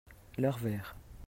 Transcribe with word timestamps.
leur 0.39 0.57
verre. 0.57 0.95